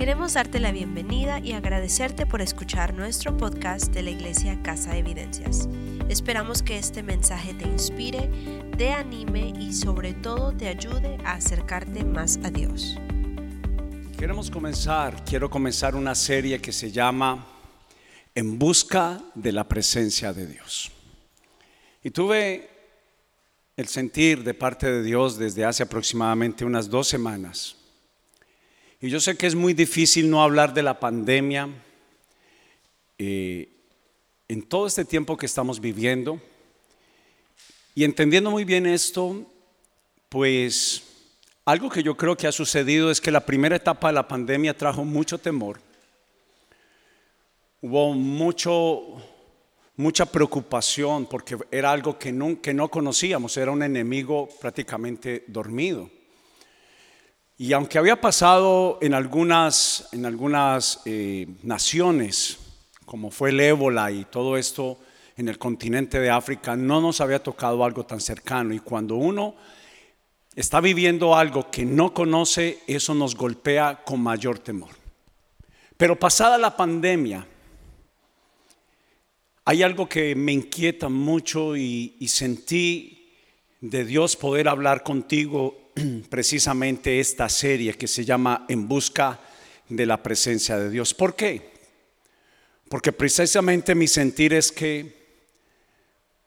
[0.00, 5.00] Queremos darte la bienvenida y agradecerte por escuchar nuestro podcast de la Iglesia Casa de
[5.00, 5.68] Evidencias.
[6.08, 8.30] Esperamos que este mensaje te inspire,
[8.78, 12.96] te anime y sobre todo te ayude a acercarte más a Dios.
[14.18, 17.46] Queremos comenzar, quiero comenzar una serie que se llama
[18.34, 20.90] En busca de la presencia de Dios.
[22.02, 22.70] Y tuve
[23.76, 27.76] el sentir de parte de Dios desde hace aproximadamente unas dos semanas
[29.00, 31.70] y yo sé que es muy difícil no hablar de la pandemia
[33.16, 33.68] eh,
[34.46, 36.40] en todo este tiempo que estamos viviendo.
[37.94, 39.46] Y entendiendo muy bien esto,
[40.28, 41.02] pues
[41.64, 44.76] algo que yo creo que ha sucedido es que la primera etapa de la pandemia
[44.76, 45.80] trajo mucho temor.
[47.80, 49.16] Hubo mucho,
[49.96, 56.10] mucha preocupación porque era algo que no, que no conocíamos, era un enemigo prácticamente dormido.
[57.60, 62.56] Y aunque había pasado en algunas, en algunas eh, naciones,
[63.04, 64.96] como fue el ébola y todo esto
[65.36, 68.72] en el continente de África, no nos había tocado algo tan cercano.
[68.72, 69.56] Y cuando uno
[70.56, 74.92] está viviendo algo que no conoce, eso nos golpea con mayor temor.
[75.98, 77.46] Pero pasada la pandemia,
[79.66, 83.34] hay algo que me inquieta mucho y, y sentí
[83.82, 85.79] de Dios poder hablar contigo
[86.30, 89.38] precisamente esta serie que se llama En busca
[89.88, 91.14] de la presencia de Dios.
[91.14, 91.70] ¿Por qué?
[92.88, 95.20] Porque precisamente mi sentir es que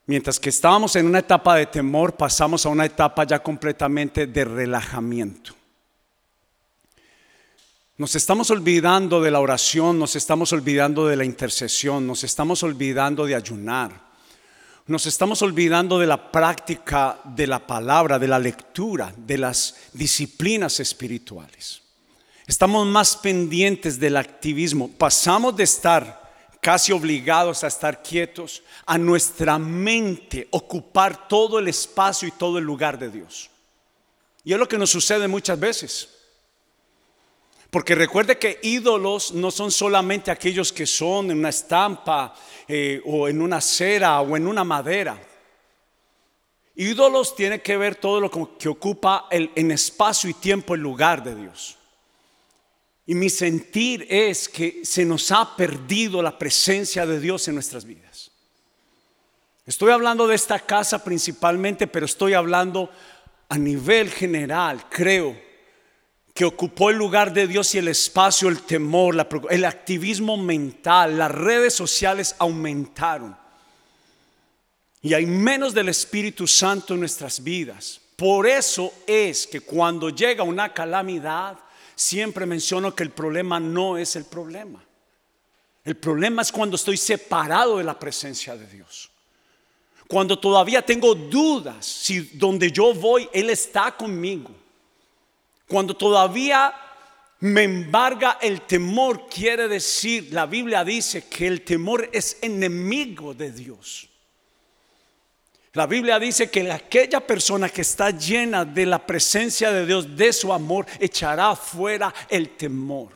[0.05, 4.45] mientras que estábamos en una etapa de temor, pasamos a una etapa ya completamente de
[4.45, 5.53] relajamiento.
[7.95, 13.25] Nos estamos olvidando de la oración, nos estamos olvidando de la intercesión, nos estamos olvidando
[13.25, 14.12] de ayunar.
[14.85, 20.81] Nos estamos olvidando de la práctica de la palabra, de la lectura, de las disciplinas
[20.81, 21.81] espirituales.
[22.45, 24.91] Estamos más pendientes del activismo.
[24.91, 26.21] Pasamos de estar
[26.59, 32.65] casi obligados a estar quietos a nuestra mente ocupar todo el espacio y todo el
[32.65, 33.49] lugar de Dios.
[34.43, 36.09] Y es lo que nos sucede muchas veces.
[37.73, 42.35] Porque recuerde que ídolos no son solamente aquellos que son en una estampa
[42.67, 45.19] eh, o en una cera o en una madera.
[46.75, 48.29] Ídolos tiene que ver todo lo
[48.59, 51.79] que ocupa el, en espacio y tiempo el lugar de Dios.
[53.07, 57.85] Y mi sentir es que se nos ha perdido la presencia de Dios en nuestras
[57.85, 58.29] vidas.
[59.65, 62.91] Estoy hablando de esta casa principalmente, pero estoy hablando
[63.49, 65.52] a nivel general, creo
[66.33, 71.31] que ocupó el lugar de Dios y el espacio, el temor, el activismo mental, las
[71.31, 73.37] redes sociales aumentaron.
[75.01, 78.01] Y hay menos del Espíritu Santo en nuestras vidas.
[78.15, 81.57] Por eso es que cuando llega una calamidad,
[81.95, 84.83] siempre menciono que el problema no es el problema.
[85.83, 89.11] El problema es cuando estoy separado de la presencia de Dios.
[90.07, 94.62] Cuando todavía tengo dudas si donde yo voy, Él está conmigo
[95.67, 96.73] cuando todavía
[97.39, 103.51] me embarga el temor, quiere decir, la Biblia dice que el temor es enemigo de
[103.51, 104.07] Dios.
[105.73, 110.31] La Biblia dice que aquella persona que está llena de la presencia de Dios, de
[110.31, 113.09] su amor, echará fuera el temor.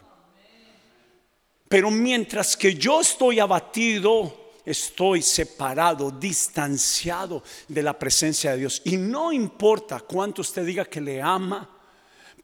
[1.70, 8.82] Pero mientras que yo estoy abatido, estoy separado, distanciado de la presencia de Dios.
[8.86, 11.77] Y no importa cuánto usted diga que le ama,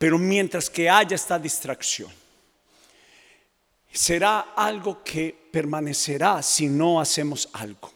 [0.03, 2.11] pero mientras que haya esta distracción,
[3.89, 7.89] será algo que permanecerá si no hacemos algo.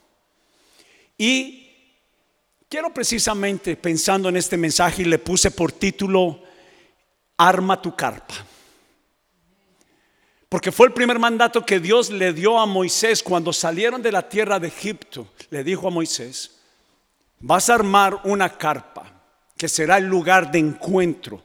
[1.17, 1.69] Y
[2.69, 6.41] quiero precisamente, pensando en este mensaje, le puse por título,
[7.35, 8.35] Arma tu carpa.
[10.47, 14.29] Porque fue el primer mandato que Dios le dio a Moisés cuando salieron de la
[14.29, 15.27] tierra de Egipto.
[15.49, 16.57] Le dijo a Moisés,
[17.41, 19.11] vas a armar una carpa
[19.57, 21.43] que será el lugar de encuentro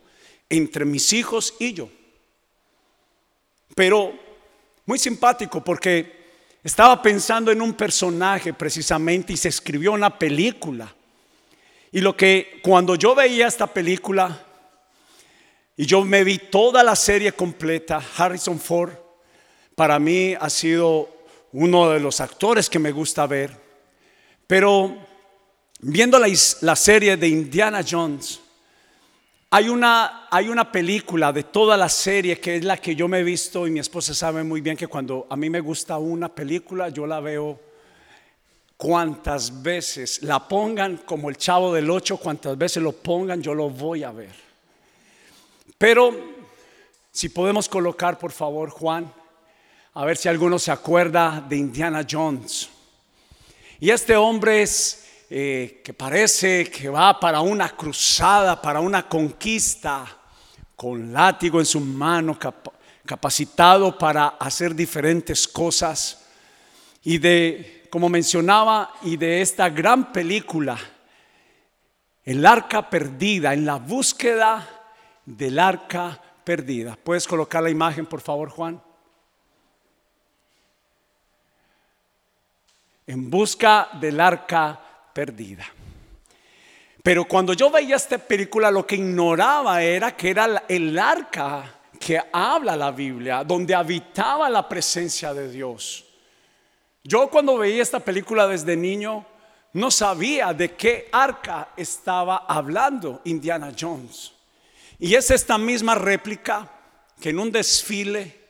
[0.53, 1.89] entre mis hijos y yo.
[3.75, 4.13] Pero
[4.85, 6.21] muy simpático porque
[6.63, 10.95] estaba pensando en un personaje precisamente y se escribió una película.
[11.91, 14.45] Y lo que cuando yo veía esta película
[15.75, 18.93] y yo me vi toda la serie completa, Harrison Ford
[19.75, 21.09] para mí ha sido
[21.53, 23.57] uno de los actores que me gusta ver.
[24.47, 24.99] Pero
[25.81, 26.29] viendo la,
[26.61, 28.42] la serie de Indiana Jones,
[29.55, 33.19] hay una, hay una película de toda la serie que es la que yo me
[33.19, 36.35] he visto y mi esposa sabe muy bien que cuando a mí me gusta una
[36.35, 37.61] película, yo la veo
[38.79, 43.69] cuantas veces la pongan como el chavo del 8, cuantas veces lo pongan, yo lo
[43.69, 44.35] voy a ver.
[45.77, 46.41] Pero
[47.11, 49.13] Si podemos colocar, por favor, Juan,
[49.93, 52.71] a ver si alguno se acuerda de Indiana Jones.
[53.81, 60.05] Y este hombre es eh, que parece que va para una cruzada, para una conquista,
[60.77, 62.39] con látigo en su mano,
[63.07, 66.27] capacitado para hacer diferentes cosas.
[67.03, 70.79] Y de, como mencionaba, y de esta gran película,
[72.27, 74.69] El arca perdida, en la búsqueda
[75.25, 76.99] del arca perdida.
[77.03, 78.83] ¿Puedes colocar la imagen, por favor, Juan?
[83.07, 85.67] En busca del arca perdida.
[87.03, 92.21] Pero cuando yo veía esta película, lo que ignoraba era que era el arca que
[92.33, 96.05] habla la Biblia, donde habitaba la presencia de Dios.
[97.05, 99.27] Yo cuando veía esta película desde niño,
[99.73, 104.33] no sabía de qué arca estaba hablando Indiana Jones.
[104.99, 106.71] Y es esta misma réplica
[107.21, 108.41] que en un desfile,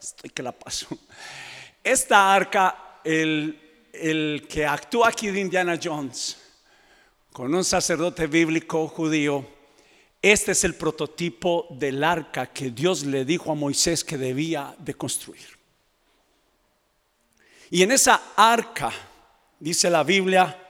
[0.00, 0.88] estoy que la paso,
[1.92, 6.36] esta arca, el, el que actúa aquí de Indiana Jones,
[7.32, 9.46] con un sacerdote bíblico judío,
[10.20, 14.94] este es el prototipo del arca que Dios le dijo a Moisés que debía de
[14.94, 15.46] construir.
[17.70, 18.92] Y en esa arca,
[19.60, 20.66] dice la Biblia,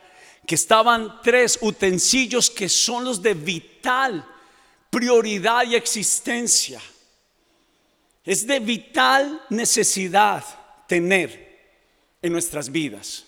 [0.47, 4.25] que estaban tres utensilios que son los de vital
[4.91, 6.81] prioridad y existencia.
[8.25, 10.45] Es de vital necesidad
[10.89, 11.47] tener
[12.21, 13.27] en nuestras vidas.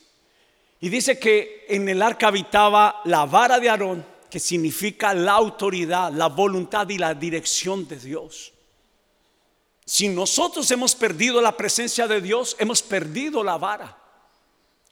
[0.80, 6.10] Y dice que en el arca habitaba la vara de Aarón, que significa la autoridad,
[6.12, 8.52] la voluntad y la dirección de Dios.
[9.84, 13.99] Si nosotros hemos perdido la presencia de Dios, hemos perdido la vara.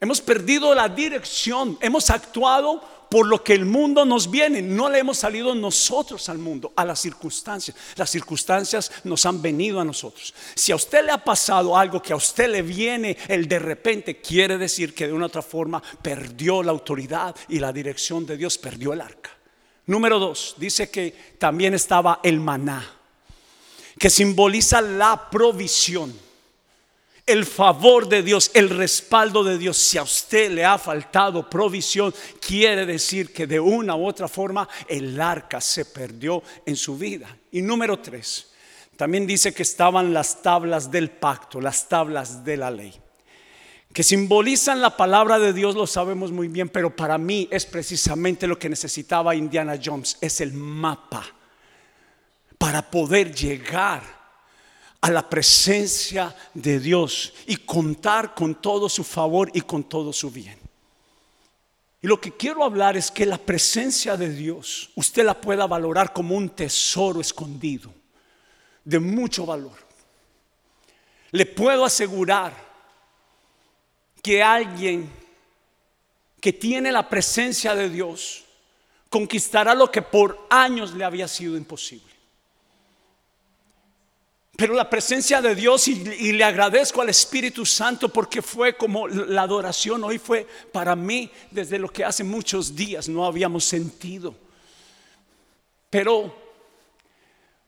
[0.00, 2.81] Hemos perdido la dirección, hemos actuado
[3.11, 6.85] por lo que el mundo nos viene, no le hemos salido nosotros al mundo, a
[6.85, 7.77] las circunstancias.
[7.97, 10.35] Las circunstancias nos han venido a nosotros.
[10.55, 14.21] Si a usted le ha pasado algo que a usted le viene el de repente,
[14.21, 18.56] quiere decir que de una otra forma perdió la autoridad y la dirección de Dios,
[18.56, 19.31] perdió el arca.
[19.87, 22.87] Número dos, dice que también estaba el maná,
[23.99, 26.27] que simboliza la provisión
[27.28, 29.76] el favor de Dios, el respaldo de Dios.
[29.76, 34.69] Si a usted le ha faltado provisión, quiere decir que de una u otra forma
[34.88, 37.36] el arca se perdió en su vida.
[37.52, 38.48] Y número tres,
[38.96, 42.92] también dice que estaban las tablas del pacto, las tablas de la ley,
[43.92, 48.46] que simbolizan la palabra de Dios, lo sabemos muy bien, pero para mí es precisamente
[48.46, 51.25] lo que necesitaba Indiana Jones, es el mapa
[52.58, 54.18] para poder llegar
[55.00, 60.31] a la presencia de Dios y contar con todo su favor y con todo su
[60.31, 60.59] bien.
[62.00, 66.12] Y lo que quiero hablar es que la presencia de Dios usted la pueda valorar
[66.12, 67.93] como un tesoro escondido
[68.85, 69.77] de mucho valor.
[71.31, 72.53] Le puedo asegurar
[74.23, 75.11] que alguien
[76.41, 78.45] que tiene la presencia de Dios
[79.11, 82.07] conquistará lo que por años le había sido imposible.
[84.58, 89.43] Pero la presencia de Dios y, le agradezco al Espíritu Santo porque fue como la
[89.43, 94.34] adoración hoy fue para mí desde lo que hace muchos días no habíamos sentido.
[95.88, 96.34] Pero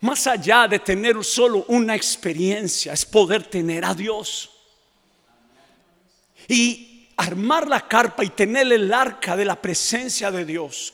[0.00, 4.50] más allá de tener solo una experiencia es poder tener a Dios.
[6.49, 10.93] Y armar la carpa y tener el arca de la presencia de Dios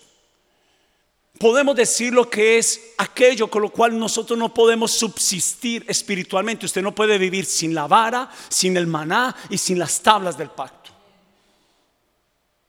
[1.38, 6.64] Podemos decir lo que es aquello con lo cual nosotros no podemos subsistir espiritualmente.
[6.64, 10.50] Usted no puede vivir sin la vara, sin el maná y sin las tablas del
[10.50, 10.90] pacto.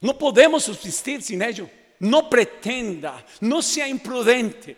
[0.02, 1.70] No podemos subsistir sin ello.
[2.00, 4.78] No pretenda, no sea imprudente.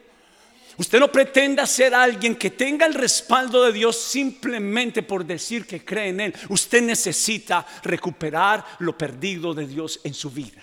[0.78, 5.84] Usted no pretenda ser alguien que tenga el respaldo de Dios simplemente por decir que
[5.84, 6.34] cree en Él.
[6.48, 10.62] Usted necesita recuperar lo perdido de Dios en su vida.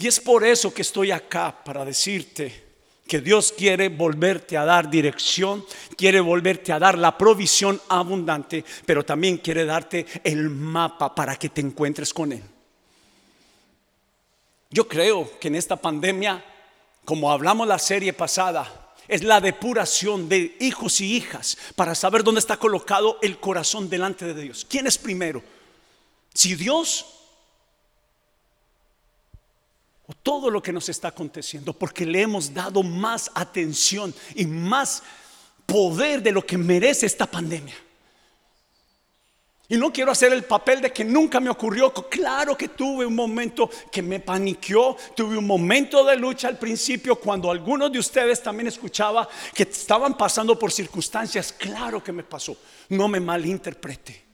[0.00, 2.68] Y es por eso que estoy acá para decirte
[3.06, 5.62] que Dios quiere volverte a dar dirección,
[5.94, 11.50] quiere volverte a dar la provisión abundante, pero también quiere darte el mapa para que
[11.50, 12.42] te encuentres con Él.
[14.70, 16.42] Yo creo que en esta pandemia,
[17.04, 22.38] como hablamos la serie pasada, es la depuración de hijos y hijas para saber dónde
[22.38, 24.66] está colocado el corazón delante de Dios.
[24.66, 25.42] ¿Quién es primero?
[26.32, 27.19] Si Dios
[30.14, 35.02] todo lo que nos está aconteciendo, porque le hemos dado más atención y más
[35.66, 37.74] poder de lo que merece esta pandemia.
[39.68, 41.94] Y no quiero hacer el papel de que nunca me ocurrió.
[41.94, 47.14] Claro que tuve un momento que me paniqueó, tuve un momento de lucha al principio
[47.14, 51.52] cuando algunos de ustedes también escuchaba que estaban pasando por circunstancias.
[51.52, 52.56] Claro que me pasó.
[52.88, 54.29] No me malinterprete.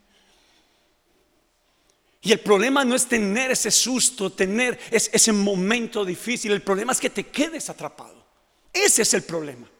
[2.26, 6.50] Y el problema no es tener ese susto, tener ese momento difícil.
[6.50, 8.26] El problema es que te quedes atrapado.
[8.72, 9.70] Ese es el problema.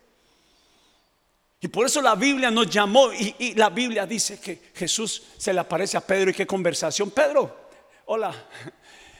[1.60, 5.58] Y por eso la Biblia nos llamó y, la Biblia dice que Jesús se le
[5.58, 7.10] aparece a Pedro y qué conversación.
[7.10, 7.68] Pedro,
[8.04, 8.32] hola,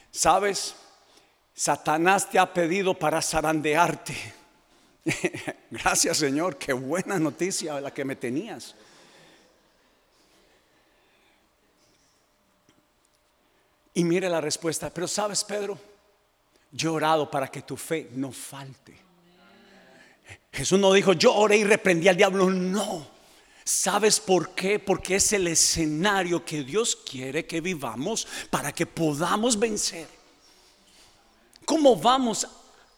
[0.09, 0.73] sabes,
[1.53, 4.15] Satanás te ha pedido para zarandearte.
[5.69, 8.73] Gracias Señor, qué buena noticia la que me tenías.
[13.97, 15.75] Y mire la respuesta, pero sabes Pedro,
[16.71, 18.95] yo he orado para que tu fe no falte.
[20.53, 22.47] Jesús no dijo, yo oré y reprendí al diablo.
[22.51, 23.07] No.
[23.63, 24.77] ¿Sabes por qué?
[24.77, 30.07] Porque es el escenario que Dios quiere que vivamos para que podamos vencer.
[31.65, 32.47] ¿Cómo vamos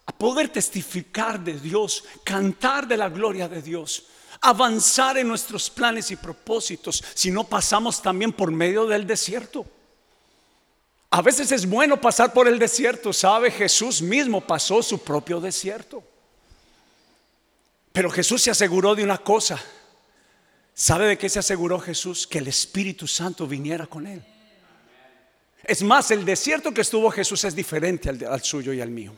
[0.05, 4.07] a poder testificar de Dios, cantar de la gloria de Dios,
[4.41, 9.65] avanzar en nuestros planes y propósitos si no pasamos también por medio del desierto?
[11.11, 13.49] A veces es bueno pasar por el desierto, ¿sabe?
[13.49, 16.03] Jesús mismo pasó su propio desierto.
[17.91, 19.59] Pero Jesús se aseguró de una cosa.
[20.73, 22.27] ¿Sabe de qué se aseguró Jesús?
[22.27, 24.23] Que el Espíritu Santo viniera con él.
[25.63, 29.13] Es más, el desierto que estuvo Jesús es diferente al, suyo y al mío.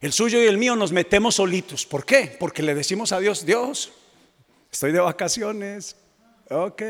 [0.00, 1.84] El suyo y el mío nos metemos solitos.
[1.84, 2.36] ¿Por qué?
[2.40, 3.92] Porque le decimos a Dios, Dios,
[4.72, 5.94] estoy de vacaciones.
[6.48, 6.82] Ok,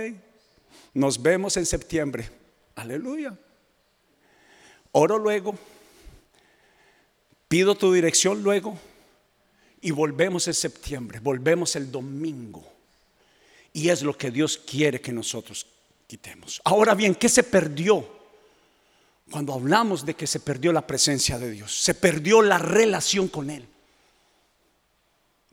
[0.94, 2.30] nos vemos en septiembre.
[2.76, 3.36] Aleluya.
[4.92, 5.56] Oro luego.
[7.48, 8.78] Pido tu dirección luego
[9.80, 12.64] y volvemos en septiembre, volvemos el domingo.
[13.72, 15.66] Y es lo que Dios quiere que nosotros
[16.06, 16.60] quitemos.
[16.64, 18.20] Ahora bien, ¿qué se perdió?
[19.30, 23.48] Cuando hablamos de que se perdió la presencia de Dios, se perdió la relación con
[23.48, 23.66] Él.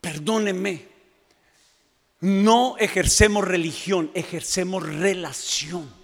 [0.02, 0.88] Perdóneme,
[2.22, 5.97] no ejercemos religión, ejercemos relación.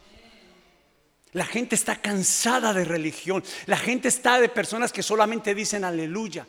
[1.34, 3.44] La gente está cansada de religión.
[3.66, 6.48] La gente está de personas que solamente dicen aleluya.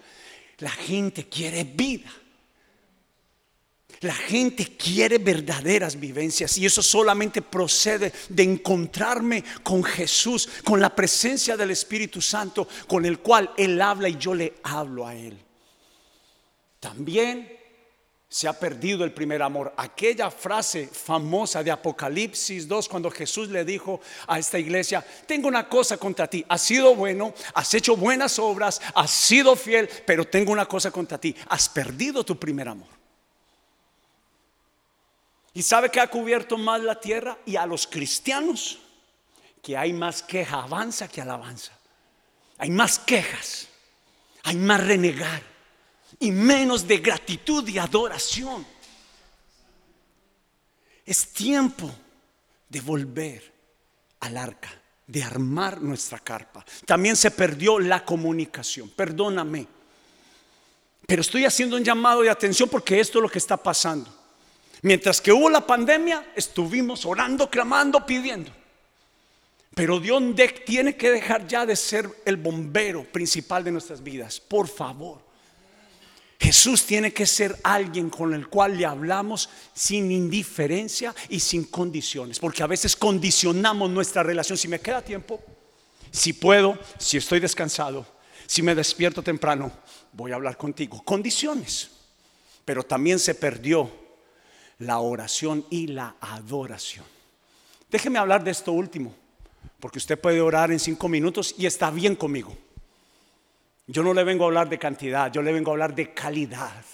[0.59, 2.11] La gente quiere vida.
[4.01, 10.95] La gente quiere verdaderas vivencias y eso solamente procede de encontrarme con Jesús, con la
[10.95, 15.39] presencia del Espíritu Santo, con el cual Él habla y yo le hablo a Él.
[16.81, 17.64] También
[18.35, 19.73] se ha perdido el primer amor.
[19.77, 25.69] Aquella frase famosa de Apocalipsis 2, cuando Jesús le dijo a esta iglesia, tengo una
[25.69, 30.51] cosa contra ti, has sido bueno, has hecho buenas obras, has sido fiel, pero tengo
[30.51, 32.89] una cosa contra ti, has perdido tu primer amor.
[35.53, 37.39] ¿Y sabe que ha cubierto más la tierra?
[37.47, 38.81] Y a los cristianos,
[39.63, 41.71] que hay más queja avanza que alabanza.
[42.59, 43.69] Hay más quejas,
[44.43, 45.54] hay más renegar
[46.25, 48.67] y menos de gratitud y adoración.
[51.05, 51.95] Es tiempo
[52.69, 53.53] de volver
[54.21, 54.71] al arca,
[55.07, 56.65] de armar nuestra carpa.
[56.87, 59.67] También se perdió la comunicación, perdóname.
[61.07, 64.11] Pero estoy haciendo un llamado de atención porque esto es lo que está pasando.
[64.81, 68.51] Mientras que hubo la pandemia, estuvimos orando, clamando, pidiendo.
[69.75, 70.23] Pero Dios
[70.65, 74.41] tiene que dejar ya de ser el bombero principal de nuestras vidas.
[74.41, 75.24] Por favor.
[76.45, 82.39] Jesús tiene que ser alguien con el cual le hablamos sin indiferencia y sin condiciones,
[82.39, 84.59] porque a veces condicionamos nuestra relación.
[84.59, 85.41] Si me queda tiempo,
[86.11, 88.07] si puedo, si estoy descansado,
[88.47, 89.73] si me despierto temprano,
[90.13, 91.03] voy a hablar contigo.
[91.03, 91.89] Condiciones.
[92.67, 93.91] Pero también se perdió
[94.81, 97.07] la oración y la adoración.
[97.91, 99.15] Déjeme hablar de esto último,
[99.81, 102.55] porque usted puede orar en cinco minutos y está bien conmigo.
[103.87, 106.85] Yo no le vengo a hablar de cantidad, yo le vengo a hablar de calidad.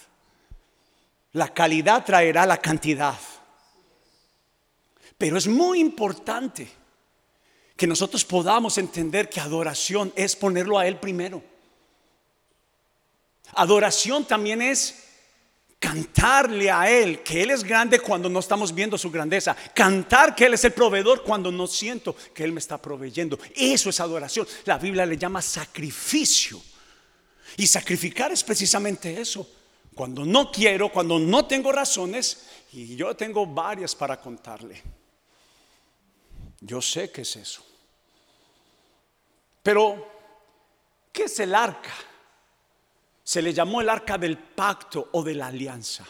[1.33, 3.17] La calidad traerá la cantidad.
[5.17, 6.67] Pero es muy importante
[7.77, 11.41] que nosotros podamos entender que adoración es ponerlo a Él primero.
[13.53, 15.07] Adoración también es
[15.79, 19.55] cantarle a Él que Él es grande cuando no estamos viendo su grandeza.
[19.73, 23.39] Cantar que Él es el proveedor cuando no siento que Él me está proveyendo.
[23.55, 24.45] Eso es adoración.
[24.65, 26.61] La Biblia le llama sacrificio.
[27.57, 29.47] Y sacrificar es precisamente eso.
[29.93, 34.81] Cuando no quiero, cuando no tengo razones, y yo tengo varias para contarle.
[36.61, 37.65] Yo sé que es eso.
[39.61, 40.07] Pero,
[41.11, 41.93] ¿qué es el arca?
[43.23, 46.05] Se le llamó el arca del pacto o de la alianza.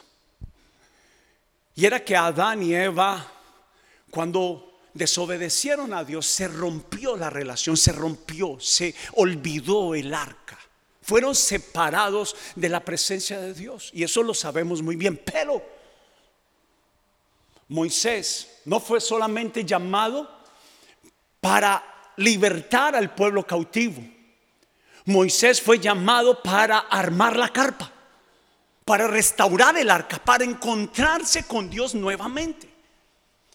[1.75, 3.25] Y era que Adán y Eva,
[4.09, 10.59] cuando desobedecieron a Dios, se rompió la relación, se rompió, se olvidó el arca.
[11.01, 13.89] Fueron separados de la presencia de Dios.
[13.93, 15.17] Y eso lo sabemos muy bien.
[15.17, 15.61] Pero
[17.67, 20.29] Moisés no fue solamente llamado
[21.39, 21.83] para
[22.17, 24.01] libertar al pueblo cautivo.
[25.05, 27.91] Moisés fue llamado para armar la carpa,
[28.85, 32.69] para restaurar el arca, para encontrarse con Dios nuevamente.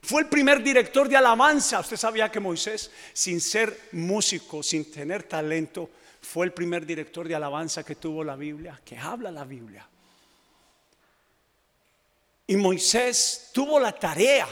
[0.03, 1.81] Fue el primer director de alabanza.
[1.81, 5.91] Usted sabía que Moisés, sin ser músico, sin tener talento,
[6.27, 9.89] fue el primer director de alabanza que tuvo la Biblia, que habla la Biblia.
[12.49, 14.49] Y Moisés tuvo la tarea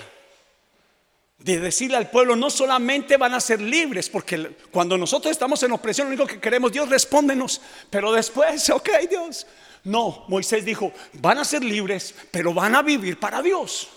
[1.39, 5.73] de decirle al pueblo, no solamente van a ser libres, porque cuando nosotros estamos en
[5.73, 9.47] opresión, lo único que queremos, Dios respóndenos, pero después, ok Dios.
[9.83, 13.89] No, Moisés dijo, van a ser libres, pero van a vivir para Dios.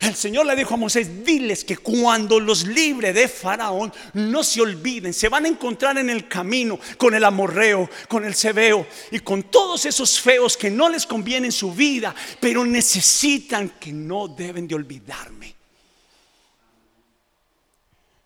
[0.00, 4.62] El Señor le dijo a Moisés, diles que cuando los libre de Faraón, no se
[4.62, 9.20] olviden, se van a encontrar en el camino con el amorreo, con el cebeo y
[9.20, 14.26] con todos esos feos que no les conviene en su vida, pero necesitan que no
[14.26, 15.54] deben de olvidarme.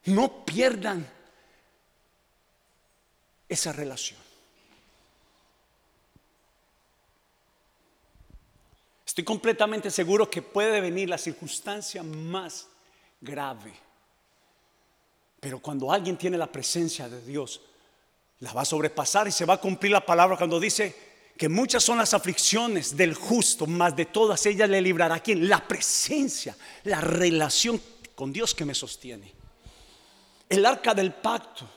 [0.04, 1.04] No pierdan
[3.48, 4.23] esa relación.
[9.14, 12.66] Estoy completamente seguro que puede venir la circunstancia más
[13.20, 13.72] grave.
[15.38, 17.60] Pero cuando alguien tiene la presencia de Dios,
[18.40, 20.96] la va a sobrepasar y se va a cumplir la palabra cuando dice
[21.38, 25.48] que muchas son las aflicciones del justo, más de todas ellas le librará quien?
[25.48, 27.80] La presencia, la relación
[28.16, 29.32] con Dios que me sostiene.
[30.48, 31.70] El arca del pacto.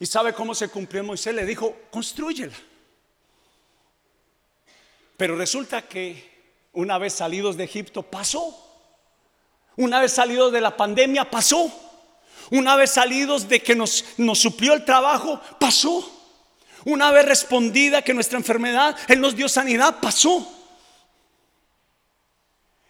[0.00, 1.32] ¿Y sabe cómo se cumplió Moisés?
[1.32, 2.56] Le dijo, construyela.
[5.16, 6.32] Pero resulta que
[6.72, 8.60] una vez salidos de Egipto pasó.
[9.76, 11.72] Una vez salidos de la pandemia pasó.
[12.50, 16.10] Una vez salidos de que nos, nos suplió el trabajo, pasó.
[16.84, 20.50] Una vez respondida que nuestra enfermedad, Él nos dio sanidad, pasó.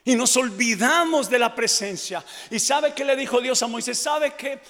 [0.05, 2.25] Y nos olvidamos de la presencia.
[2.51, 3.99] ¿Y sabe que le dijo Dios a Moisés?
[3.99, 4.61] ¿Sabe que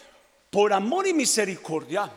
[0.50, 2.10] por amor y misericordia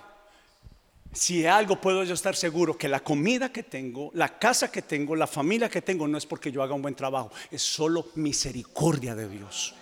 [1.14, 5.16] si algo puedo yo estar seguro que la comida que tengo, la casa que tengo,
[5.16, 9.16] la familia que tengo no es porque yo haga un buen trabajo, es solo misericordia
[9.16, 9.74] de Dios.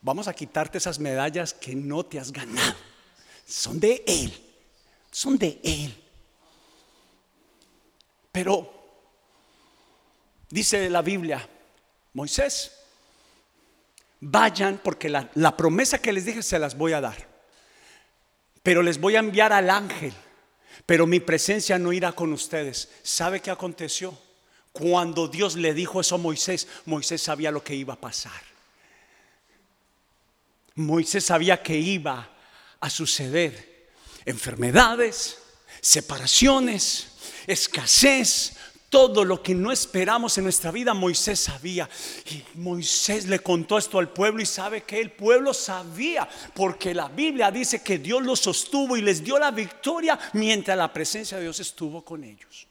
[0.00, 2.76] Vamos a quitarte esas medallas que no te has ganado.
[3.46, 4.32] Son de Él,
[5.10, 6.04] son de Él.
[8.30, 8.72] Pero
[10.50, 11.48] dice la Biblia,
[12.12, 12.72] Moisés,
[14.20, 17.35] vayan porque la, la promesa que les dije se las voy a dar
[18.66, 20.12] pero les voy a enviar al ángel,
[20.86, 22.88] pero mi presencia no irá con ustedes.
[23.04, 24.18] ¿Sabe qué aconteció?
[24.72, 28.42] Cuando Dios le dijo eso a Moisés, Moisés sabía lo que iba a pasar.
[30.74, 32.28] Moisés sabía que iba
[32.80, 33.86] a suceder
[34.24, 35.38] enfermedades,
[35.80, 37.06] separaciones,
[37.46, 38.55] escasez,
[38.88, 41.88] todo lo que no esperamos en nuestra vida, Moisés sabía.
[42.30, 47.08] Y Moisés le contó esto al pueblo y sabe que el pueblo sabía, porque la
[47.08, 51.44] Biblia dice que Dios los sostuvo y les dio la victoria mientras la presencia de
[51.44, 52.66] Dios estuvo con ellos.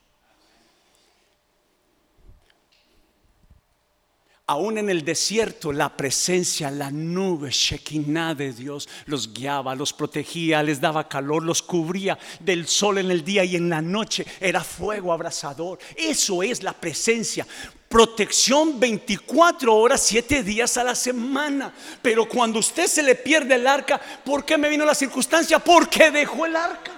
[4.48, 10.62] Aún en el desierto, la presencia, la nube, Shekinah de Dios los guiaba, los protegía,
[10.62, 14.64] les daba calor, los cubría del sol en el día y en la noche era
[14.64, 15.80] fuego abrasador.
[15.96, 17.48] Eso es la presencia.
[17.90, 21.74] Protección 24 horas, 7 días a la semana.
[22.04, 25.58] Pero cuando usted se le pierde el arca, ¿por qué me vino la circunstancia?
[25.58, 26.92] Porque dejó el arca.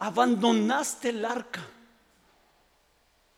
[0.00, 1.66] Abandonaste el arca.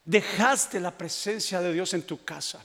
[0.05, 2.65] Dejaste la presencia de Dios en tu casa.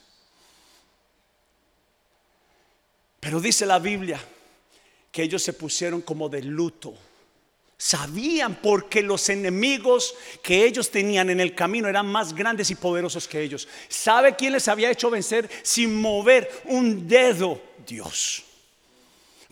[3.23, 4.19] Pero dice la Biblia
[5.09, 6.93] que ellos se pusieron como de luto.
[7.77, 13.25] Sabían porque los enemigos que ellos tenían en el camino eran más grandes y poderosos
[13.29, 13.65] que ellos.
[13.87, 17.61] ¿Sabe quién les había hecho vencer sin mover un dedo?
[17.87, 18.43] Dios.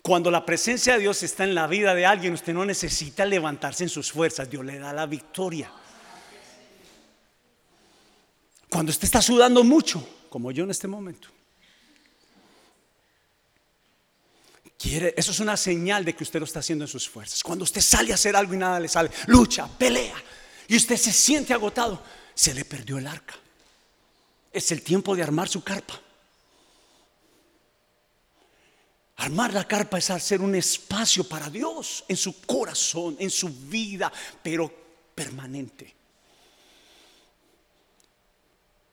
[0.01, 3.83] Cuando la presencia de Dios está en la vida de alguien, usted no necesita levantarse
[3.83, 5.71] en sus fuerzas, Dios le da la victoria.
[8.69, 11.29] Cuando usted está sudando mucho, como yo en este momento,
[14.83, 17.43] eso es una señal de que usted lo está haciendo en sus fuerzas.
[17.43, 20.15] Cuando usted sale a hacer algo y nada le sale, lucha, pelea,
[20.67, 22.01] y usted se siente agotado,
[22.33, 23.35] se le perdió el arca.
[24.51, 25.99] Es el tiempo de armar su carpa.
[29.17, 34.11] Armar la carpa es hacer un espacio para Dios en su corazón, en su vida,
[34.41, 34.73] pero
[35.13, 35.93] permanente.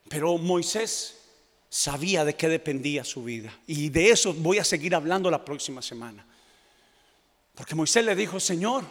[0.09, 1.17] Pero Moisés
[1.69, 3.53] sabía de qué dependía su vida.
[3.67, 6.25] Y de eso voy a seguir hablando la próxima semana.
[7.55, 8.85] Porque Moisés le dijo, Señor,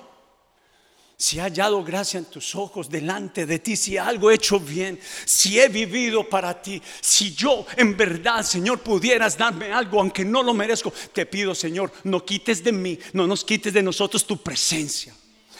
[1.19, 4.99] si he hallado gracia en tus ojos delante de ti, si algo he hecho bien,
[5.25, 10.43] si he vivido para ti, si yo en verdad, Señor, pudieras darme algo, aunque no
[10.43, 14.37] lo merezco, te pido, Señor, no quites de mí, no nos quites de nosotros tu
[14.37, 15.15] presencia.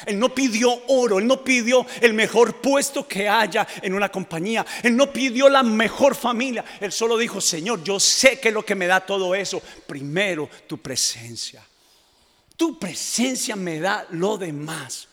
[0.06, 4.66] Él no pidió oro, él no pidió el mejor puesto que haya en una compañía,
[4.84, 8.76] él no pidió la mejor familia, él solo dijo, Señor, yo sé que lo que
[8.76, 11.66] me da todo eso, primero tu presencia.
[12.56, 15.08] Tu presencia me da lo demás.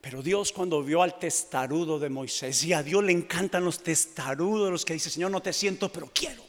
[0.00, 4.70] Pero Dios cuando vio al testarudo de Moisés, y a Dios le encantan los testarudos,
[4.70, 6.42] los que dicen, Señor, no te siento, pero quiero.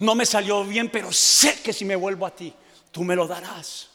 [0.00, 2.52] No me salió bien, pero sé que si me vuelvo a ti,
[2.90, 3.88] tú me lo darás.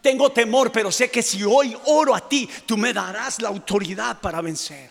[0.00, 4.20] Tengo temor, pero sé que si hoy oro a ti, tú me darás la autoridad
[4.20, 4.90] para vencer.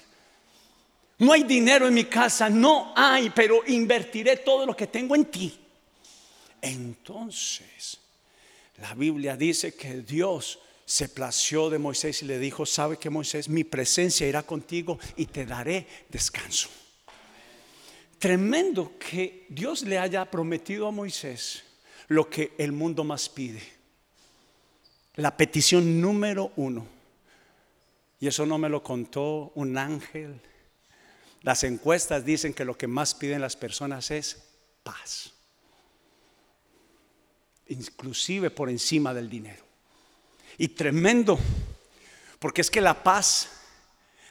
[1.17, 5.25] No hay dinero en mi casa, no hay, pero invertiré todo lo que tengo en
[5.25, 5.59] ti.
[6.61, 7.97] Entonces,
[8.77, 13.49] la Biblia dice que Dios se plació de Moisés y le dijo, sabe que Moisés,
[13.49, 16.69] mi presencia irá contigo y te daré descanso.
[18.17, 21.63] Tremendo que Dios le haya prometido a Moisés
[22.09, 23.61] lo que el mundo más pide.
[25.15, 26.85] La petición número uno.
[28.19, 30.41] Y eso no me lo contó un ángel.
[31.41, 34.43] Las encuestas dicen que lo que más piden las personas es
[34.83, 35.31] paz.
[37.67, 39.63] Inclusive por encima del dinero.
[40.57, 41.39] Y tremendo,
[42.39, 43.49] porque es que la paz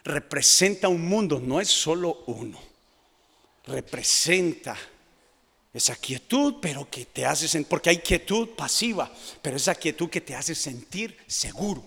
[0.03, 2.59] representa un mundo, no es solo uno.
[3.65, 4.77] Representa
[5.73, 10.21] esa quietud, pero que te hace sentir, porque hay quietud pasiva, pero esa quietud que
[10.21, 11.83] te hace sentir seguro,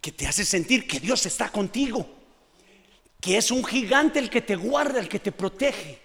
[0.00, 2.06] que te hace sentir que Dios está contigo,
[3.20, 5.98] que es un gigante el que te guarda, el que te protege,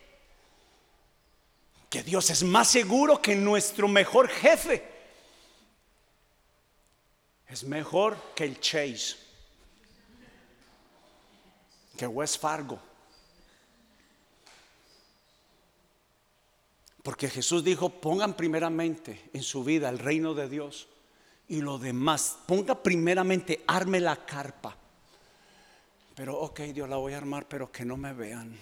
[1.90, 5.00] que Dios es más seguro que nuestro mejor jefe
[7.50, 9.16] es mejor que el Chase,
[11.98, 12.80] que West Fargo.
[17.10, 20.88] Porque Jesús dijo, pongan primeramente en su vida el reino de Dios
[21.48, 24.78] y lo demás, ponga primeramente, arme la carpa.
[26.14, 28.56] Pero ok, Dios la voy a armar, pero que no me vean.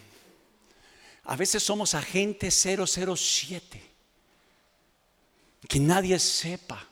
[1.25, 3.83] A veces somos agentes 007,
[5.67, 6.87] que nadie sepa.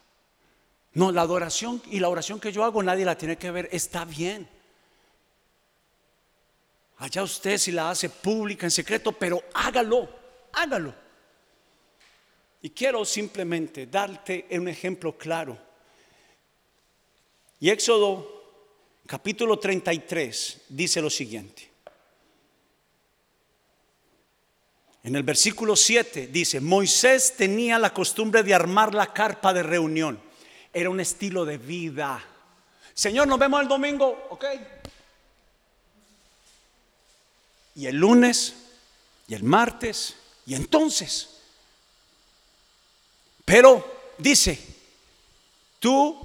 [0.94, 4.04] No, la adoración y la oración que yo hago nadie la tiene que ver, está
[4.04, 4.46] bien.
[6.98, 10.10] Allá usted si la hace pública en secreto, pero hágalo,
[10.52, 11.05] hágalo.
[12.66, 15.56] Y quiero simplemente darte un ejemplo claro.
[17.60, 18.42] Y Éxodo
[19.06, 21.70] capítulo 33 dice lo siguiente.
[25.04, 30.20] En el versículo 7 dice, Moisés tenía la costumbre de armar la carpa de reunión
[30.74, 32.20] era un estilo de vida.
[32.96, 34.46] Señor, nos vemos el domingo, ¿ok?
[37.76, 38.56] Y el lunes,
[39.28, 40.16] y el martes,
[40.48, 41.35] y entonces.
[43.46, 44.60] Pero dice,
[45.80, 46.20] tú,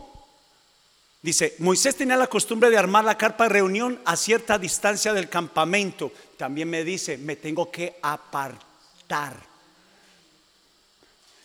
[1.20, 5.28] dice, Moisés tenía la costumbre de armar la carpa de reunión a cierta distancia del
[5.28, 6.10] campamento.
[6.38, 9.36] También me dice, me tengo que apartar.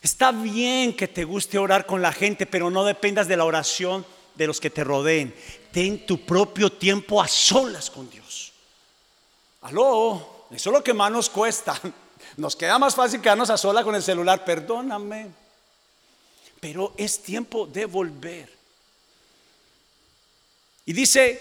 [0.01, 4.05] Está bien que te guste orar con la gente, pero no dependas de la oración
[4.35, 5.35] de los que te rodeen.
[5.71, 8.53] Ten tu propio tiempo a solas con Dios.
[9.63, 11.79] Aló, eso es lo que más nos cuesta.
[12.37, 15.44] Nos queda más fácil quedarnos a solas con el celular, perdóname.
[16.65, 18.49] Pero es tiempo de volver.
[20.87, 21.39] Y dice,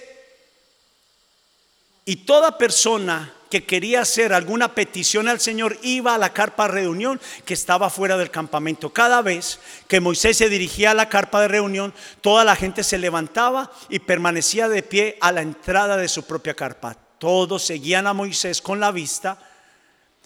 [2.05, 6.75] y toda persona que quería hacer alguna petición al Señor iba a la carpa de
[6.75, 8.93] reunión que estaba fuera del campamento.
[8.93, 12.99] Cada vez que Moisés se dirigía a la carpa de reunión, toda la gente se
[12.99, 16.99] levantaba y permanecía de pie a la entrada de su propia carpa.
[17.17, 19.39] Todos seguían a Moisés con la vista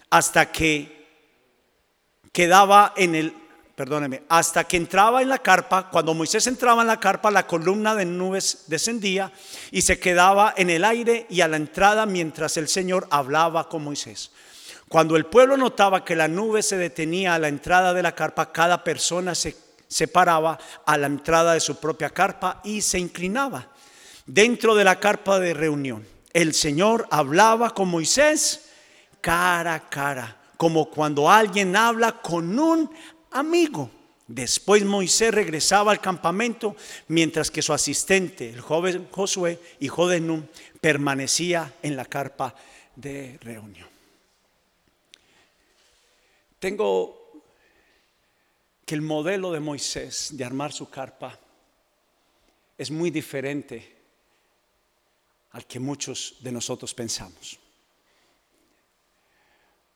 [0.09, 1.07] hasta que
[2.33, 3.33] quedaba en el
[3.79, 7.95] perdóneme, hasta que entraba en la carpa, cuando Moisés entraba en la carpa, la columna
[7.95, 9.31] de nubes descendía
[9.71, 13.85] y se quedaba en el aire y a la entrada mientras el Señor hablaba con
[13.85, 14.31] Moisés.
[14.89, 18.51] Cuando el pueblo notaba que la nube se detenía a la entrada de la carpa,
[18.51, 19.55] cada persona se
[19.87, 23.69] separaba a la entrada de su propia carpa y se inclinaba
[24.25, 26.05] dentro de la carpa de reunión.
[26.33, 28.71] El Señor hablaba con Moisés
[29.21, 32.91] cara a cara, como cuando alguien habla con un
[33.31, 33.91] amigo.
[34.27, 36.75] Después Moisés regresaba al campamento,
[37.07, 40.47] mientras que su asistente, el joven Josué, hijo de Nun,
[40.79, 42.55] permanecía en la carpa
[42.95, 43.89] de reunión.
[46.59, 47.41] Tengo
[48.85, 51.39] que el modelo de Moisés de armar su carpa
[52.77, 53.97] es muy diferente
[55.51, 57.59] al que muchos de nosotros pensamos.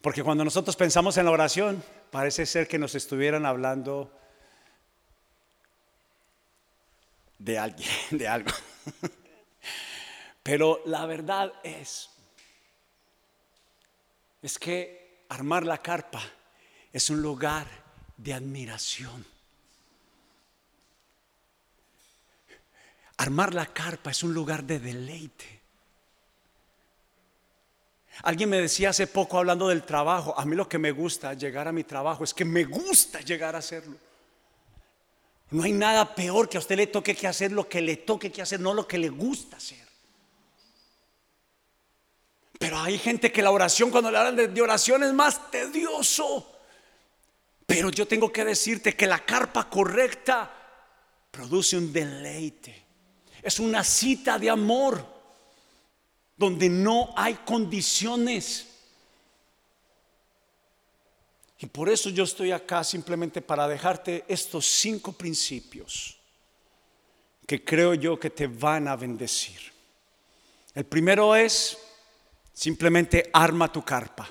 [0.03, 4.11] Porque cuando nosotros pensamos en la oración, parece ser que nos estuvieran hablando
[7.39, 8.51] de alguien, de algo.
[10.43, 12.09] Pero la verdad es,
[14.41, 16.21] es que armar la carpa
[16.91, 17.65] es un lugar
[18.17, 19.25] de admiración.
[23.15, 25.62] Armar la carpa es un lugar de deleite.
[28.21, 31.67] Alguien me decía hace poco hablando del trabajo, a mí lo que me gusta llegar
[31.67, 33.97] a mi trabajo es que me gusta llegar a hacerlo.
[35.49, 38.31] No hay nada peor que a usted le toque que hacer lo que le toque
[38.31, 39.83] que hacer, no lo que le gusta hacer.
[42.57, 46.59] Pero hay gente que la oración, cuando le hablan de, oración, es más tedioso.
[47.65, 50.51] Pero yo tengo que decirte que la carpa correcta
[51.29, 52.85] produce un deleite.
[53.41, 55.12] Es una cita de amor
[56.37, 58.67] donde no hay condiciones.
[61.59, 66.17] Y por eso yo estoy acá simplemente para dejarte estos cinco principios
[67.47, 69.59] que creo yo que te van a bendecir.
[70.73, 71.77] El primero es
[72.53, 74.29] simplemente arma tu carpa.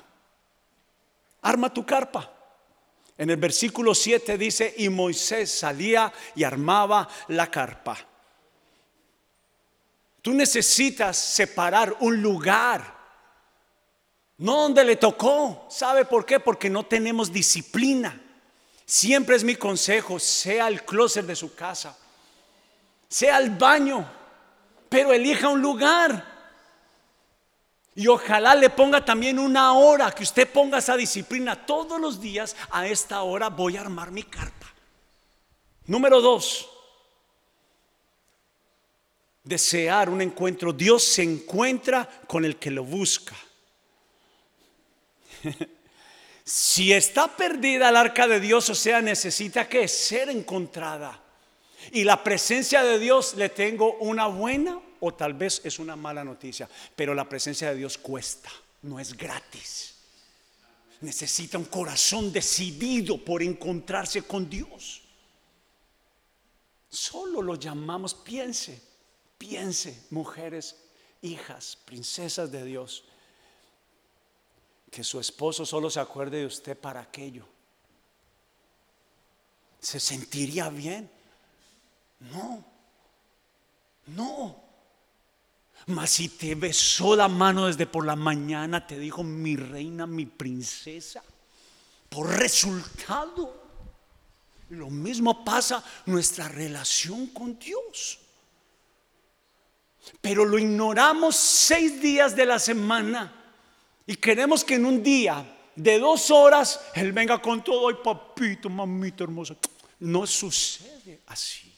[1.41, 2.31] Arma tu carpa.
[3.17, 7.97] En el versículo 7 dice, y Moisés salía y armaba la carpa.
[10.23, 12.93] Tú necesitas separar un lugar
[14.37, 15.67] no donde le tocó.
[15.69, 16.39] ¿Sabe por qué?
[16.39, 18.19] Porque no tenemos disciplina.
[18.85, 21.97] Siempre es mi consejo, sea el closet de su casa,
[23.07, 24.09] sea el baño,
[24.89, 26.31] pero elija un lugar.
[27.95, 31.65] Y ojalá le ponga también una hora, que usted ponga esa disciplina.
[31.65, 34.67] Todos los días a esta hora voy a armar mi carta.
[35.85, 36.69] Número dos,
[39.43, 40.73] desear un encuentro.
[40.73, 43.35] Dios se encuentra con el que lo busca.
[46.43, 51.19] si está perdida el arca de Dios, o sea, necesita que ser encontrada.
[51.91, 56.23] Y la presencia de Dios le tengo una buena o tal vez es una mala
[56.23, 58.49] noticia, pero la presencia de Dios cuesta,
[58.83, 59.95] no es gratis.
[61.01, 65.01] Necesita un corazón decidido por encontrarse con Dios.
[66.89, 68.81] Solo lo llamamos, piense,
[69.43, 70.77] piense, mujeres,
[71.21, 73.03] hijas, princesas de Dios
[74.89, 77.45] que su esposo solo se acuerde de usted para aquello.
[79.81, 81.11] ¿Se sentiría bien?
[82.19, 82.63] No,
[84.05, 84.63] no.
[85.87, 90.25] Mas si te besó la mano desde por la mañana, te dijo mi reina, mi
[90.25, 91.21] princesa,
[92.07, 93.61] por resultado.
[94.69, 98.22] Lo mismo pasa nuestra relación con Dios.
[100.21, 103.33] Pero lo ignoramos seis días de la semana
[104.05, 108.69] y queremos que en un día de dos horas Él venga con todo, ay papito,
[108.69, 109.55] mamita hermosa.
[109.99, 111.73] No sucede así.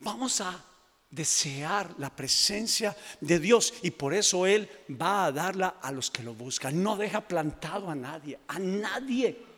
[0.00, 0.62] Vamos a
[1.10, 6.22] desear la presencia de Dios y por eso Él va a darla a los que
[6.22, 6.82] lo buscan.
[6.82, 9.51] No deja plantado a nadie, a nadie.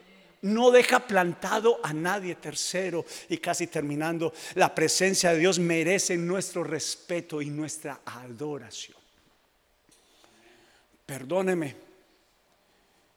[0.45, 2.35] No deja plantado a nadie.
[2.35, 8.99] Tercero y casi terminando, la presencia de Dios merece nuestro respeto y nuestra adoración.
[11.07, 11.75] Perdóneme,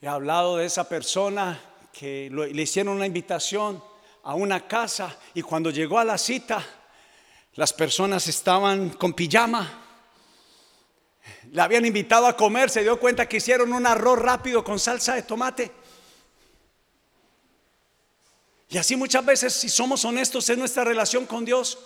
[0.02, 1.60] he hablado de esa persona
[1.92, 3.84] que le hicieron una invitación
[4.24, 6.66] a una casa y cuando llegó a la cita,
[7.56, 9.84] las personas estaban con pijama.
[11.52, 15.16] Le habían invitado a comer, se dio cuenta que hicieron un arroz rápido con salsa
[15.16, 15.87] de tomate.
[18.70, 21.78] Y así muchas veces, si somos honestos, en nuestra relación con Dios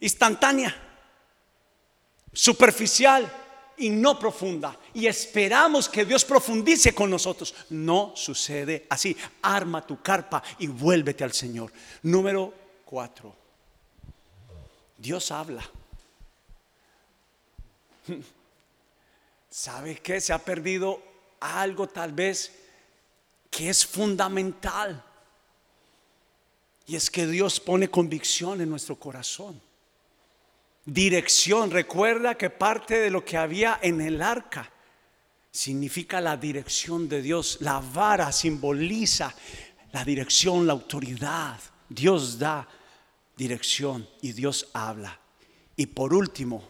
[0.00, 0.74] instantánea,
[2.32, 3.30] superficial,
[3.78, 4.76] y no profunda.
[4.94, 7.54] Y esperamos que Dios profundice con nosotros.
[7.70, 9.16] No sucede así.
[9.42, 11.72] Arma tu carpa y vuélvete al Señor.
[12.02, 12.52] Número
[12.84, 13.34] cuatro.
[14.96, 15.62] Dios habla.
[19.50, 20.20] ¿Sabe qué?
[20.20, 21.02] Se ha perdido
[21.40, 22.52] algo tal vez
[23.50, 25.04] que es fundamental.
[26.88, 29.60] Y es que Dios pone convicción en nuestro corazón
[30.92, 31.70] dirección.
[31.70, 34.70] Recuerda que parte de lo que había en el arca
[35.50, 37.58] significa la dirección de Dios.
[37.60, 39.34] La vara simboliza
[39.92, 41.60] la dirección, la autoridad.
[41.88, 42.66] Dios da
[43.36, 45.18] dirección y Dios habla.
[45.76, 46.68] Y por último,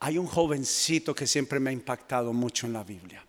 [0.00, 3.25] hay un jovencito que siempre me ha impactado mucho en la Biblia.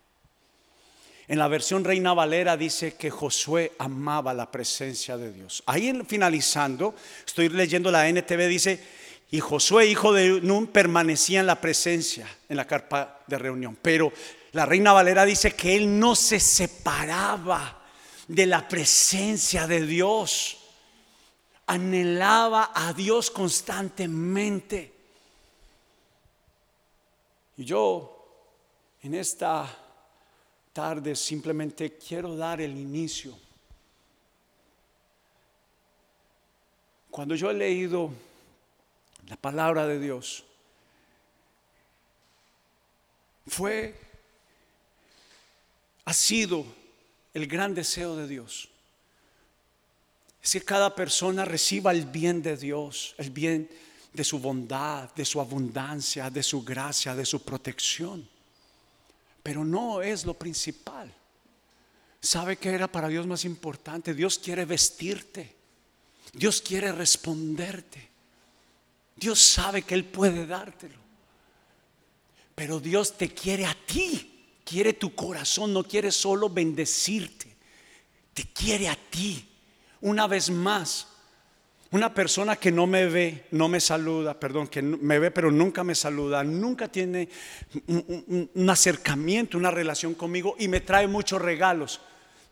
[1.28, 5.62] En la versión Reina Valera dice que Josué amaba la presencia de Dios.
[5.66, 6.94] Ahí finalizando,
[7.26, 8.82] estoy leyendo la NTV, dice,
[9.30, 13.76] y Josué, hijo de Nun, permanecía en la presencia, en la carpa de reunión.
[13.82, 14.10] Pero
[14.52, 17.82] la Reina Valera dice que él no se separaba
[18.26, 20.56] de la presencia de Dios.
[21.66, 24.94] Anhelaba a Dios constantemente.
[27.58, 28.14] Y yo
[29.02, 29.87] en esta
[31.14, 33.36] simplemente quiero dar el inicio.
[37.10, 38.12] Cuando yo he leído
[39.28, 40.44] la palabra de Dios,
[43.46, 43.94] fue,
[46.04, 46.64] ha sido
[47.34, 48.68] el gran deseo de Dios.
[50.42, 53.68] Es que cada persona reciba el bien de Dios, el bien
[54.12, 58.37] de su bondad, de su abundancia, de su gracia, de su protección.
[59.42, 61.14] Pero no es lo principal.
[62.20, 64.14] ¿Sabe qué era para Dios más importante?
[64.14, 65.56] Dios quiere vestirte.
[66.32, 68.08] Dios quiere responderte.
[69.14, 70.98] Dios sabe que Él puede dártelo.
[72.54, 74.58] Pero Dios te quiere a ti.
[74.64, 75.72] Quiere tu corazón.
[75.72, 77.56] No quiere solo bendecirte.
[78.34, 79.48] Te quiere a ti.
[80.00, 81.06] Una vez más,
[81.90, 85.82] una persona que no me ve, no me saluda, perdón, que me ve pero nunca
[85.84, 87.28] me saluda, nunca tiene
[87.86, 92.00] un, acercamiento, una relación conmigo y me trae muchos regalos.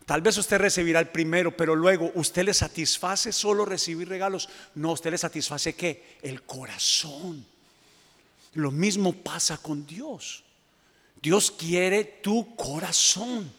[0.07, 4.49] Tal vez usted recibirá el primero, pero luego usted le satisface solo recibir regalos.
[4.75, 6.17] No, usted le satisface qué?
[6.21, 7.45] El corazón.
[8.53, 10.43] Lo mismo pasa con Dios.
[11.21, 13.51] Dios quiere tu corazón.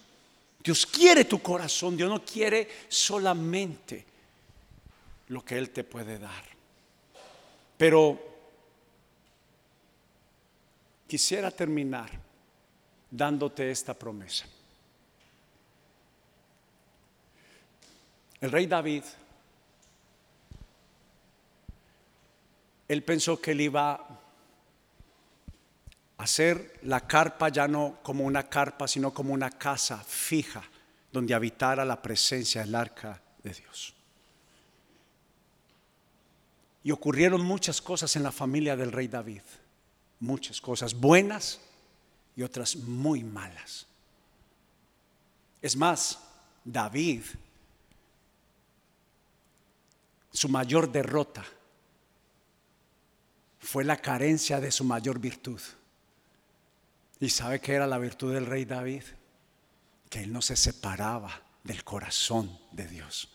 [0.65, 1.97] Dios quiere tu corazón.
[1.97, 4.09] Dios no quiere solamente
[5.29, 6.45] lo que Él te puede dar.
[7.77, 8.19] Pero
[11.07, 12.11] quisiera terminar
[13.11, 14.47] dándote esta promesa.
[18.41, 19.03] El rey David,
[22.87, 24.21] él pensó que él iba a
[26.19, 30.63] hacer la carpa ya no como una carpa, sino como una casa fija
[31.11, 33.98] donde habitara la presencia del arca de Dios.
[36.89, 39.43] Y ocurrieron muchas cosas en la familia del rey David.
[40.21, 41.61] Muchas cosas buenas
[42.35, 43.87] y otras muy malas.
[45.61, 46.19] Es más,
[46.65, 47.25] David,
[50.33, 51.45] su mayor derrota
[53.61, 55.61] fue la carencia de su mayor virtud.
[57.21, 59.03] ¿Y sabe qué era la virtud del rey David?
[60.09, 63.29] Que él no se separaba del corazón de Dios.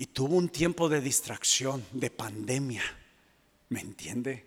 [0.00, 2.82] Y tuvo un tiempo de distracción, de pandemia.
[3.68, 4.46] ¿Me entiende?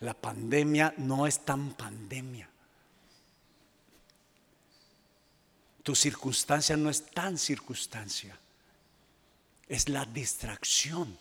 [0.00, 2.46] La pandemia no es tan pandemia.
[5.82, 8.38] Tu circunstancia no es tan circunstancia.
[9.66, 11.16] Es la distracción.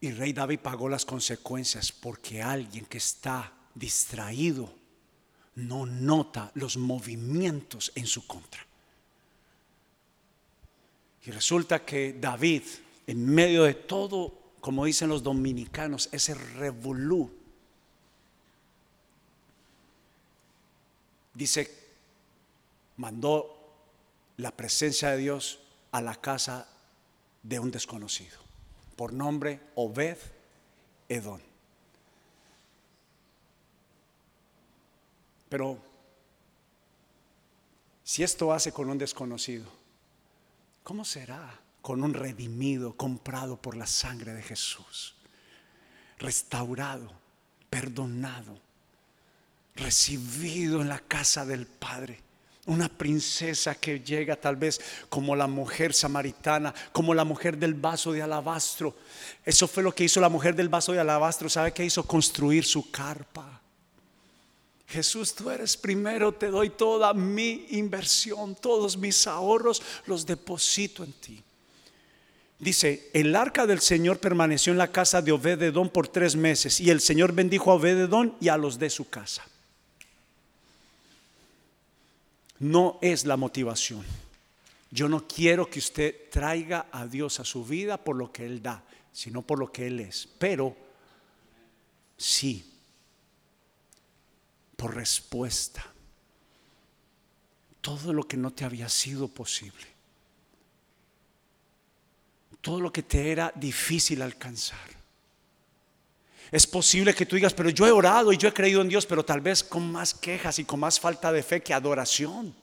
[0.00, 4.74] Y rey David pagó las consecuencias porque alguien que está distraído
[5.54, 8.66] no nota los movimientos en su contra.
[11.24, 12.62] Y resulta que David,
[13.06, 17.30] en medio de todo, como dicen los dominicanos, ese revolú,
[21.34, 21.70] dice,
[22.96, 23.56] mandó
[24.36, 25.60] la presencia de Dios
[25.92, 26.68] a la casa
[27.42, 28.38] de un desconocido,
[28.96, 30.18] por nombre Obed
[31.08, 31.42] Edón.
[35.48, 35.78] Pero
[38.02, 39.81] si esto hace con un desconocido,
[40.82, 45.14] ¿Cómo será con un redimido, comprado por la sangre de Jesús?
[46.18, 47.12] Restaurado,
[47.70, 48.58] perdonado,
[49.76, 52.20] recibido en la casa del Padre.
[52.66, 58.12] Una princesa que llega tal vez como la mujer samaritana, como la mujer del vaso
[58.12, 58.94] de alabastro.
[59.44, 61.48] Eso fue lo que hizo la mujer del vaso de alabastro.
[61.48, 62.04] ¿Sabe qué hizo?
[62.04, 63.61] Construir su carpa.
[64.92, 71.12] Jesús, tú eres primero, te doy toda mi inversión, todos mis ahorros, los deposito en
[71.14, 71.42] ti.
[72.58, 76.90] Dice, el arca del Señor permaneció en la casa de Obededón por tres meses y
[76.90, 79.42] el Señor bendijo a Obededón y a los de su casa.
[82.58, 84.04] No es la motivación.
[84.90, 88.62] Yo no quiero que usted traiga a Dios a su vida por lo que Él
[88.62, 90.28] da, sino por lo que Él es.
[90.38, 90.76] Pero
[92.18, 92.71] sí,
[94.88, 95.84] respuesta.
[97.82, 99.84] todo lo que no te había sido posible.
[102.60, 104.78] Todo lo que te era difícil alcanzar.
[106.52, 109.04] Es posible que tú digas, pero yo he orado y yo he creído en Dios,
[109.04, 112.54] pero tal vez con más quejas y con más falta de fe que adoración.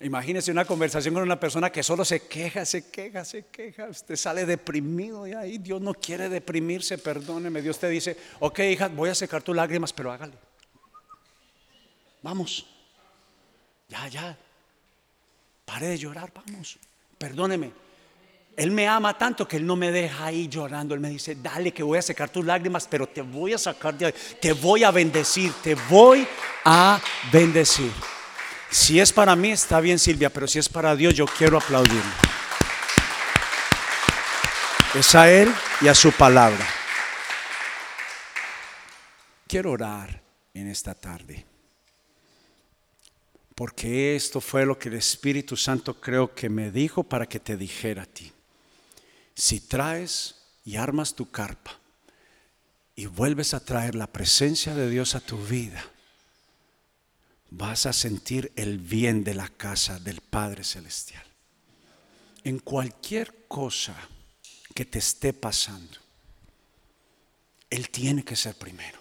[0.00, 3.88] Imagínese una conversación con una persona que solo se queja, se queja, se queja.
[3.88, 7.62] Usted sale deprimido y ahí Dios no quiere deprimirse, perdóneme.
[7.62, 10.34] Dios te dice, ok hija, voy a secar tus lágrimas, pero hágale.
[12.22, 12.66] Vamos.
[13.88, 14.36] Ya, ya.
[15.64, 16.78] Pare de llorar, vamos.
[17.16, 17.72] Perdóneme.
[18.54, 20.94] Él me ama tanto que Él no me deja ahí llorando.
[20.94, 23.96] Él me dice, dale que voy a secar tus lágrimas, pero te voy a sacar
[23.96, 24.14] de ahí.
[24.40, 26.26] Te voy a bendecir, te voy
[26.64, 27.00] a
[27.32, 27.92] bendecir.
[28.70, 32.02] Si es para mí, está bien Silvia, pero si es para Dios, yo quiero aplaudirle.
[34.94, 36.66] Es a Él y a su palabra.
[39.46, 40.22] Quiero orar
[40.54, 41.44] en esta tarde.
[43.54, 47.56] Porque esto fue lo que el Espíritu Santo creo que me dijo para que te
[47.56, 48.32] dijera a ti.
[49.34, 51.78] Si traes y armas tu carpa
[52.94, 55.84] y vuelves a traer la presencia de Dios a tu vida,
[57.50, 61.24] vas a sentir el bien de la casa del Padre Celestial.
[62.44, 63.96] En cualquier cosa
[64.74, 65.98] que te esté pasando,
[67.70, 69.00] Él tiene que ser primero.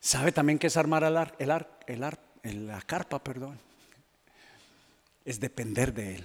[0.00, 1.50] ¿Sabe también que es armar el ar, el
[2.02, 3.58] ar, la carpa, perdón?
[5.24, 6.24] Es depender de Él.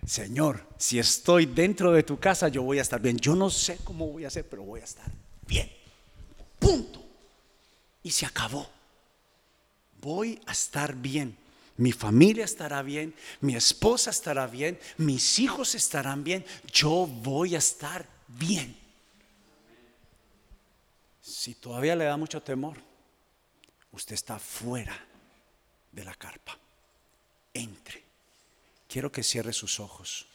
[0.06, 3.18] Señor, si estoy dentro de tu casa, yo voy a estar bien.
[3.18, 5.10] Yo no sé cómo voy a hacer, pero voy a estar
[5.46, 5.77] bien.
[6.68, 7.02] Punto.
[8.02, 8.68] Y se acabó.
[10.02, 11.34] Voy a estar bien.
[11.78, 17.58] Mi familia estará bien, mi esposa estará bien, mis hijos estarán bien, yo voy a
[17.58, 18.76] estar bien.
[21.22, 22.76] Si todavía le da mucho temor,
[23.92, 24.98] usted está fuera
[25.92, 26.58] de la carpa.
[27.54, 28.04] Entre.
[28.88, 30.27] Quiero que cierre sus ojos.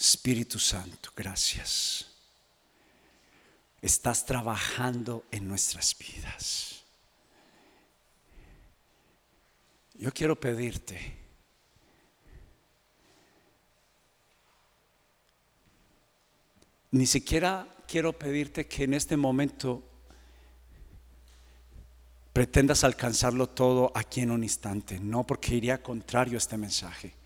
[0.00, 2.06] Espíritu Santo, gracias.
[3.82, 6.82] Estás trabajando en nuestras vidas.
[9.94, 11.20] Yo quiero pedirte
[16.92, 19.82] ni siquiera quiero pedirte que en este momento
[22.32, 24.98] pretendas alcanzarlo todo aquí en un instante.
[24.98, 27.19] No, porque iría contrario a este mensaje.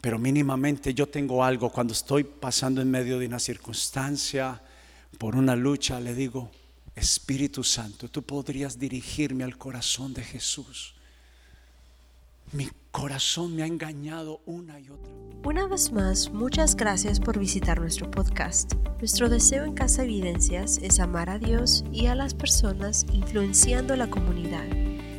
[0.00, 4.60] Pero mínimamente yo tengo algo cuando estoy pasando en medio de una circunstancia,
[5.18, 6.50] por una lucha, le digo,
[6.94, 10.94] Espíritu Santo, tú podrías dirigirme al corazón de Jesús.
[12.52, 15.12] Mi corazón me ha engañado una y otra.
[15.44, 18.74] Una vez más, muchas gracias por visitar nuestro podcast.
[18.98, 24.08] Nuestro deseo en Casa Evidencias es amar a Dios y a las personas influenciando la
[24.08, 24.87] comunidad.